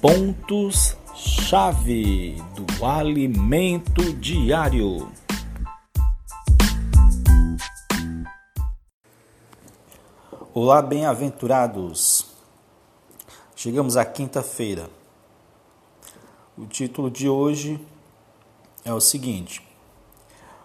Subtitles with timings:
[0.00, 5.12] pontos-chave do alimento diário.
[10.54, 12.26] Olá, bem-aventurados!
[13.54, 14.88] Chegamos à quinta-feira.
[16.56, 17.78] O título de hoje
[18.82, 19.62] é o seguinte: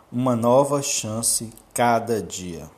[0.10, 2.72] Uma nova chance cada dia.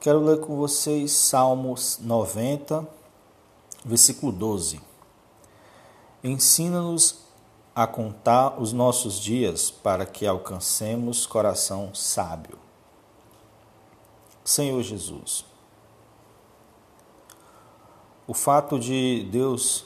[0.00, 3.03] Quero ler com vocês Salmos 90
[3.84, 4.80] versículo 12.
[6.22, 7.22] Ensina-nos
[7.74, 12.58] a contar os nossos dias para que alcancemos coração sábio.
[14.44, 15.44] Senhor Jesus,
[18.26, 19.84] o fato de Deus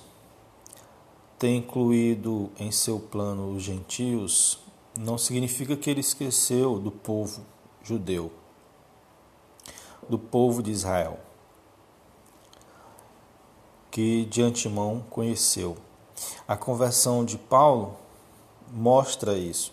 [1.39, 4.59] ter incluído em seu plano os gentios
[4.97, 7.43] não significa que ele esqueceu do povo
[7.83, 8.33] judeu,
[10.09, 11.21] do povo de Israel
[13.99, 15.77] que de antemão conheceu.
[16.47, 17.97] A conversão de Paulo
[18.71, 19.73] mostra isso.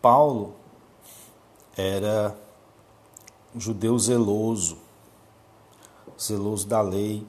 [0.00, 0.54] Paulo
[1.76, 2.38] era
[3.56, 4.78] judeu zeloso,
[6.16, 7.26] zeloso da lei,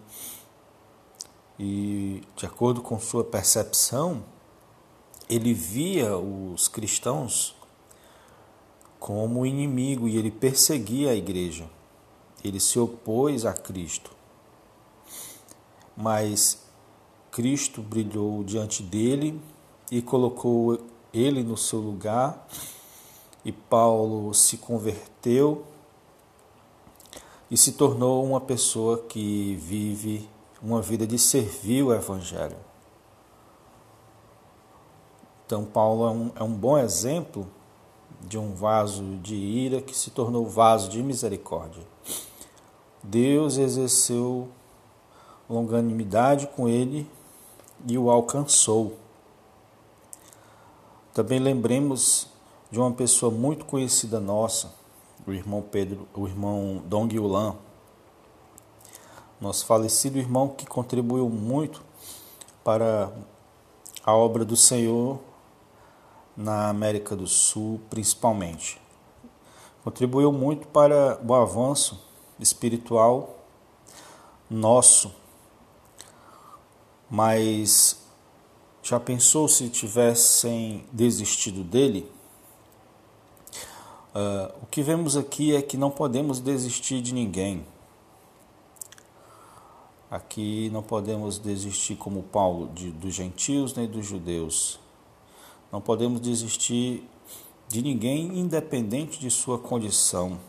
[1.58, 4.24] e de acordo com sua percepção,
[5.28, 7.56] ele via os cristãos
[9.00, 11.68] como inimigo e ele perseguia a igreja.
[12.44, 14.16] Ele se opôs a Cristo
[15.96, 16.64] mas
[17.32, 19.42] Cristo brilhou diante dele
[19.92, 20.80] e colocou
[21.14, 22.48] ele no seu lugar,
[23.44, 25.64] e Paulo se converteu
[27.50, 30.28] e se tornou uma pessoa que vive
[30.62, 32.58] uma vida de servir o Evangelho.
[35.46, 37.48] Então, Paulo é um, é um bom exemplo
[38.22, 41.84] de um vaso de ira que se tornou vaso de misericórdia.
[43.04, 44.50] Deus exerceu
[45.50, 47.10] longanimidade com ele
[47.88, 48.98] e o alcançou.
[51.14, 52.28] Também lembremos
[52.72, 54.74] de uma pessoa muito conhecida nossa,
[55.26, 57.56] o irmão Pedro, o irmão Dong Yulan,
[59.40, 61.82] nosso falecido irmão que contribuiu muito
[62.64, 63.12] para
[64.04, 65.20] a obra do Senhor
[66.36, 68.82] na América do Sul, principalmente.
[69.84, 72.04] Contribuiu muito para o avanço
[72.40, 73.38] espiritual
[74.50, 75.14] nosso
[77.10, 78.02] mas
[78.84, 82.10] já pensou se tivessem desistido dele?
[84.16, 87.66] Uh, o que vemos aqui é que não podemos desistir de ninguém.
[90.10, 94.80] Aqui não podemos desistir como Paulo de, dos gentios nem dos judeus.
[95.72, 97.04] Não podemos desistir
[97.68, 100.40] de ninguém, independente de sua condição.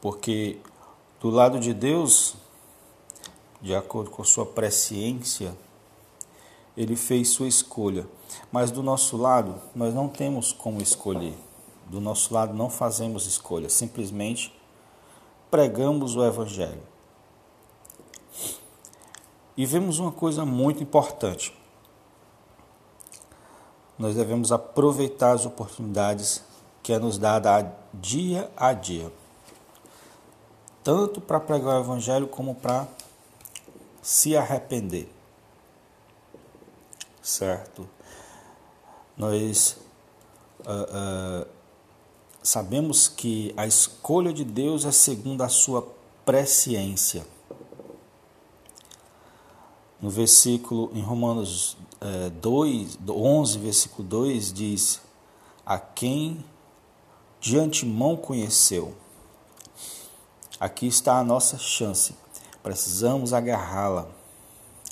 [0.00, 0.58] Porque
[1.20, 2.36] do lado de Deus
[3.60, 5.56] de acordo com sua presciência,
[6.76, 8.06] ele fez sua escolha.
[8.52, 11.36] Mas do nosso lado, nós não temos como escolher.
[11.86, 14.54] Do nosso lado, não fazemos escolha, simplesmente
[15.50, 16.82] pregamos o Evangelho.
[19.56, 21.56] E vemos uma coisa muito importante.
[23.98, 26.44] Nós devemos aproveitar as oportunidades
[26.82, 29.12] que é nos dada dia a dia,
[30.84, 32.86] tanto para pregar o Evangelho como para
[34.08, 35.06] se arrepender.
[37.20, 37.86] Certo?
[39.14, 39.76] Nós
[40.60, 41.46] uh, uh,
[42.42, 45.86] sabemos que a escolha de Deus é segundo a sua
[46.24, 47.26] presciência.
[50.00, 55.02] No versículo, em Romanos uh, 2, 11, versículo 2, diz:
[55.66, 56.42] A quem
[57.42, 58.96] de antemão conheceu.
[60.58, 62.14] Aqui está a nossa chance
[62.62, 64.08] Precisamos agarrá-la.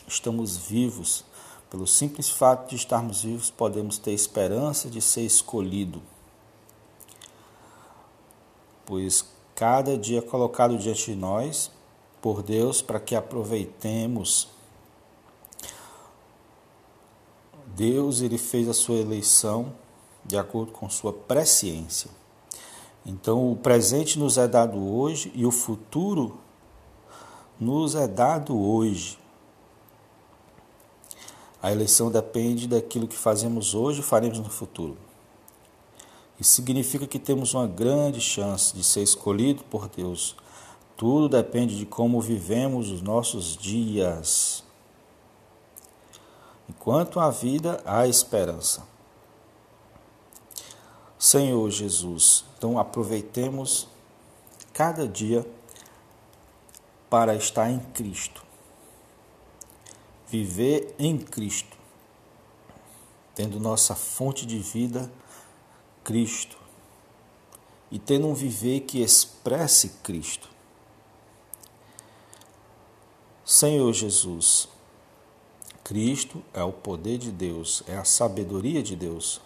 [0.06, 1.24] Estamos vivos.
[1.68, 6.00] Pelo simples fato de estarmos vivos, podemos ter esperança de ser escolhido.
[8.84, 9.24] Pois
[9.54, 11.72] cada dia colocado diante de nós
[12.22, 14.48] por Deus para que aproveitemos.
[17.66, 19.72] Deus ele fez a sua eleição
[20.24, 22.10] de acordo com sua presciência.
[23.04, 26.38] Então o presente nos é dado hoje e o futuro
[27.58, 29.18] nos é dado hoje.
[31.62, 34.96] A eleição depende daquilo que fazemos hoje e faremos no futuro.
[36.38, 40.36] Isso significa que temos uma grande chance de ser escolhido por Deus.
[40.96, 44.62] Tudo depende de como vivemos os nossos dias.
[46.68, 48.86] Enquanto há vida, há esperança.
[51.18, 53.88] Senhor Jesus, então aproveitemos
[54.72, 55.46] cada dia
[57.08, 58.44] para estar em Cristo.
[60.28, 61.76] Viver em Cristo,
[63.34, 65.10] tendo nossa fonte de vida,
[66.02, 66.56] Cristo,
[67.90, 70.48] e tendo um viver que expresse Cristo.
[73.44, 74.68] Senhor Jesus,
[75.84, 79.40] Cristo é o poder de Deus, é a sabedoria de Deus.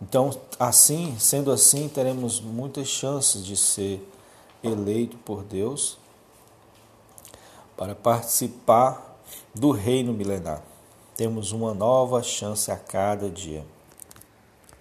[0.00, 0.30] Então,
[0.60, 4.00] assim, sendo assim, teremos muitas chances de ser
[4.64, 5.98] eleito por Deus
[7.76, 9.18] para participar
[9.54, 10.62] do reino milenar.
[11.16, 13.64] Temos uma nova chance a cada dia.